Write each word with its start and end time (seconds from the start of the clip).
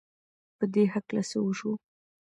په 0.57 0.65
دې 0.73 0.83
هلک 0.93 1.11
څه 1.31 1.37
وشوو؟! 1.41 1.73